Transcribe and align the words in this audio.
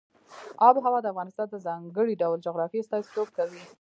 آب 0.67 0.75
وهوا 0.77 0.99
د 1.01 1.07
افغانستان 1.13 1.47
د 1.49 1.55
ځانګړي 1.65 2.13
ډول 2.21 2.37
جغرافیه 2.45 2.81
استازیتوب 2.81 3.27
کوي. 3.37 3.61